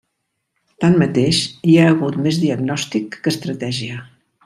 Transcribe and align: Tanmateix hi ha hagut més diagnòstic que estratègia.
Tanmateix 0.85 1.43
hi 1.73 1.75
ha 1.81 1.85
hagut 1.91 2.19
més 2.25 2.43
diagnòstic 2.47 3.23
que 3.25 3.35
estratègia. 3.37 4.05